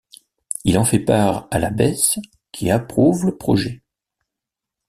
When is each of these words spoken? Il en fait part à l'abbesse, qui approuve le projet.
Il 0.63 0.79
en 0.79 0.83
fait 0.83 0.97
part 1.05 1.47
à 1.51 1.59
l'abbesse, 1.59 2.17
qui 2.51 2.71
approuve 2.71 3.23
le 3.27 3.37
projet. 3.37 3.83